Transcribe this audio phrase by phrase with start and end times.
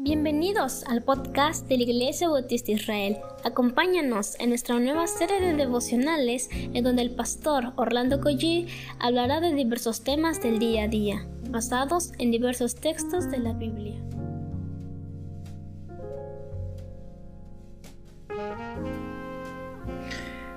[0.00, 3.16] Bienvenidos al podcast de la Iglesia Bautista Israel.
[3.42, 8.68] Acompáñanos en nuestra nueva serie de devocionales en donde el pastor Orlando Collie
[9.00, 14.00] hablará de diversos temas del día a día, basados en diversos textos de la Biblia.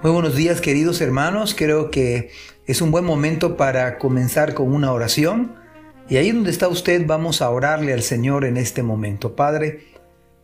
[0.00, 2.30] Muy buenos días queridos hermanos, creo que
[2.66, 5.63] es un buen momento para comenzar con una oración.
[6.08, 9.34] Y ahí donde está usted vamos a orarle al Señor en este momento.
[9.34, 9.84] Padre,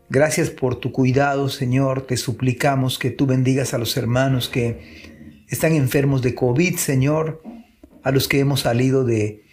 [0.09, 2.07] gracias por tu cuidado, Señor.
[2.07, 7.43] Te suplicamos que tú bendigas a los hermanos que están enfermos de COVID, Señor.
[8.03, 9.45] A los que hemos salido de,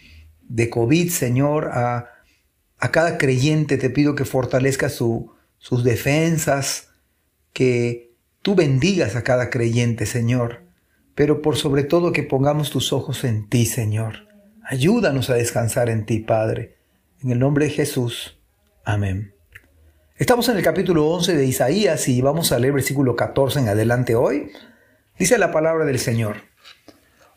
[0.48, 1.68] de COVID, Señor.
[1.74, 2.08] A,
[2.78, 6.88] a cada creyente te pido que fortalezca su, sus defensas,
[7.52, 10.62] que tú bendigas a cada creyente, Señor.
[11.14, 14.27] Pero por sobre todo que pongamos tus ojos en ti, Señor.
[14.70, 16.76] Ayúdanos a descansar en ti, Padre.
[17.22, 18.38] En el nombre de Jesús.
[18.84, 19.32] Amén.
[20.16, 24.14] Estamos en el capítulo 11 de Isaías y vamos a leer versículo 14 en adelante
[24.14, 24.50] hoy.
[25.18, 26.42] Dice la palabra del Señor.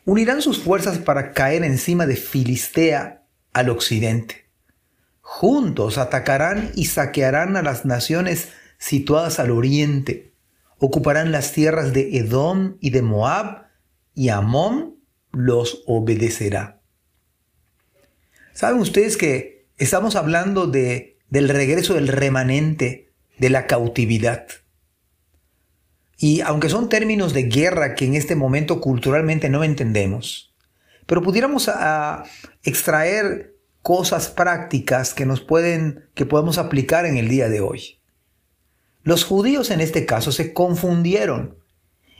[0.04, 4.50] Unirán sus fuerzas para caer encima de Filistea al occidente.
[5.22, 10.34] Juntos atacarán y saquearán a las naciones situadas al oriente.
[10.80, 13.68] Ocuparán las tierras de Edom y de Moab
[14.14, 14.98] y Amón
[15.32, 16.81] los obedecerá.
[18.62, 24.46] ¿Saben ustedes que estamos hablando de, del regreso del remanente de la cautividad?
[26.16, 30.54] Y aunque son términos de guerra que en este momento culturalmente no entendemos,
[31.08, 31.72] pero pudiéramos
[32.62, 38.00] extraer cosas prácticas que nos pueden, que podemos aplicar en el día de hoy.
[39.02, 41.58] Los judíos en este caso se confundieron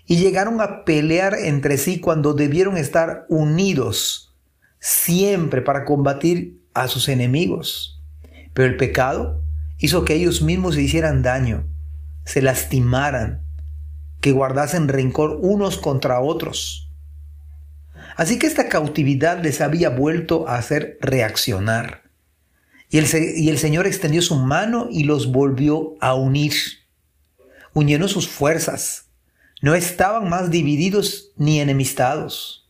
[0.08, 4.31] y llegaron a pelear entre sí cuando debieron estar unidos
[4.82, 8.02] siempre para combatir a sus enemigos.
[8.54, 9.42] Pero el pecado
[9.78, 11.66] hizo que ellos mismos se hicieran daño,
[12.26, 13.46] se lastimaran,
[14.20, 16.92] que guardasen rencor unos contra otros.
[18.18, 22.02] Así que esta cautividad les había vuelto a hacer reaccionar.
[22.90, 26.54] Y el, Señor extendió su mano y los volvió a unir.
[27.74, 29.06] Unieron sus fuerzas.
[29.62, 32.61] No estaban más divididos ni enemistados.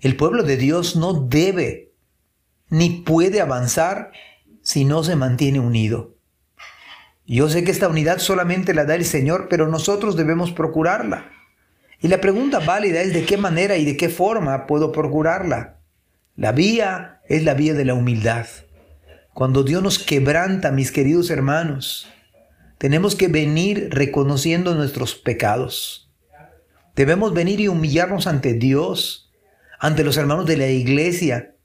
[0.00, 1.92] El pueblo de Dios no debe
[2.70, 4.12] ni puede avanzar
[4.62, 6.16] si no se mantiene unido.
[7.26, 11.30] Yo sé que esta unidad solamente la da el Señor, pero nosotros debemos procurarla.
[12.00, 15.80] Y la pregunta válida es de qué manera y de qué forma puedo procurarla.
[16.34, 18.46] La vía es la vía de la humildad.
[19.34, 22.08] Cuando Dios nos quebranta, mis queridos hermanos,
[22.78, 26.10] tenemos que venir reconociendo nuestros pecados.
[26.96, 29.29] Debemos venir y humillarnos ante Dios
[29.80, 31.56] ante los hermanos de la iglesia.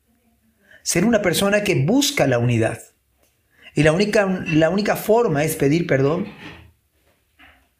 [0.82, 2.82] Ser una persona que busca la unidad.
[3.76, 6.26] Y la única, la única forma es pedir perdón.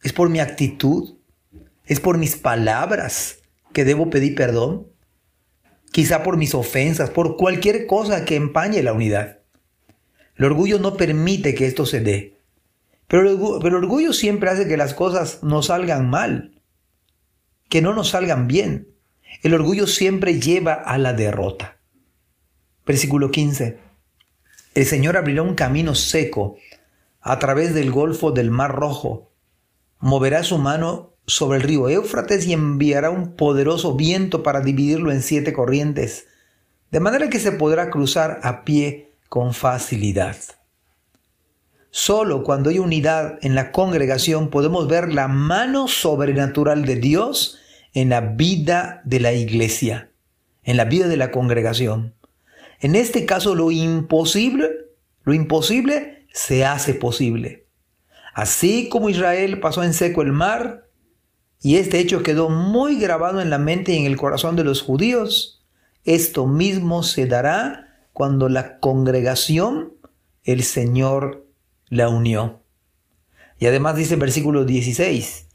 [0.02, 1.16] Es por mi actitud.
[1.86, 3.38] Es por mis palabras
[3.72, 4.88] que debo pedir perdón.
[5.90, 9.38] Quizá por mis ofensas, por cualquier cosa que empañe la unidad.
[10.36, 12.40] El orgullo no permite que esto se dé.
[13.08, 16.60] Pero el, pero el orgullo siempre hace que las cosas no salgan mal,
[17.70, 18.95] que no nos salgan bien.
[19.42, 21.76] El orgullo siempre lleva a la derrota.
[22.84, 23.78] Versículo 15.
[24.74, 26.56] El Señor abrirá un camino seco
[27.20, 29.32] a través del golfo del Mar Rojo.
[29.98, 35.22] Moverá su mano sobre el río Éufrates y enviará un poderoso viento para dividirlo en
[35.22, 36.28] siete corrientes,
[36.90, 40.36] de manera que se podrá cruzar a pie con facilidad.
[41.90, 47.58] Solo cuando hay unidad en la congregación podemos ver la mano sobrenatural de Dios
[47.96, 50.10] en la vida de la iglesia,
[50.64, 52.14] en la vida de la congregación.
[52.78, 54.68] En este caso lo imposible,
[55.22, 57.68] lo imposible se hace posible.
[58.34, 60.90] Así como Israel pasó en seco el mar,
[61.62, 64.82] y este hecho quedó muy grabado en la mente y en el corazón de los
[64.82, 65.64] judíos,
[66.04, 69.94] esto mismo se dará cuando la congregación,
[70.44, 71.46] el Señor,
[71.88, 72.62] la unió.
[73.58, 75.45] Y además dice el versículo 16,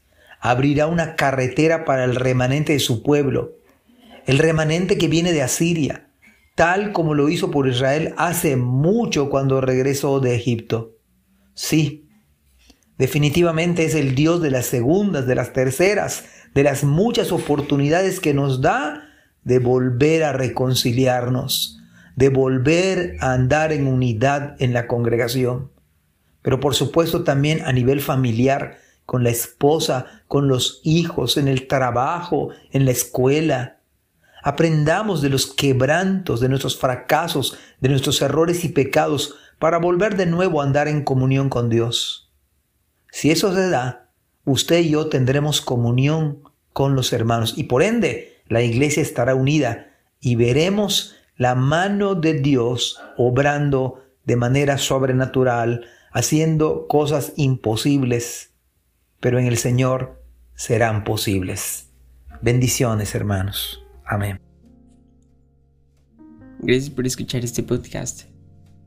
[0.42, 3.52] abrirá una carretera para el remanente de su pueblo,
[4.26, 6.08] el remanente que viene de Asiria,
[6.56, 10.96] tal como lo hizo por Israel hace mucho cuando regresó de Egipto.
[11.54, 12.08] Sí,
[12.98, 16.24] definitivamente es el Dios de las segundas, de las terceras,
[16.54, 19.04] de las muchas oportunidades que nos da
[19.44, 21.80] de volver a reconciliarnos,
[22.16, 25.70] de volver a andar en unidad en la congregación.
[26.42, 28.81] Pero por supuesto también a nivel familiar,
[29.12, 33.80] con la esposa, con los hijos, en el trabajo, en la escuela.
[34.42, 40.24] Aprendamos de los quebrantos, de nuestros fracasos, de nuestros errores y pecados, para volver de
[40.24, 42.32] nuevo a andar en comunión con Dios.
[43.10, 44.14] Si eso se da,
[44.46, 49.88] usted y yo tendremos comunión con los hermanos y por ende la iglesia estará unida
[50.20, 58.51] y veremos la mano de Dios obrando de manera sobrenatural, haciendo cosas imposibles,
[59.22, 60.22] pero en el Señor
[60.56, 61.88] serán posibles.
[62.42, 63.82] Bendiciones, hermanos.
[64.04, 64.40] Amén.
[66.58, 68.22] Gracias por escuchar este podcast.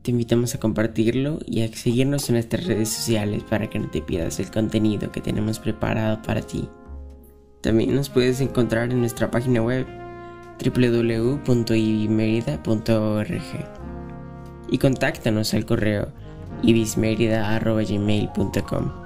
[0.02, 4.02] Te invitamos a compartirlo y a seguirnos en nuestras redes sociales para que no te
[4.02, 6.68] pierdas el contenido que tenemos preparado para ti.
[7.62, 9.86] También nos puedes encontrar en nuestra página web
[10.62, 13.32] www.ibismerida.org
[14.68, 16.12] y contáctanos al correo
[16.62, 19.05] ibismerida.gmail.com.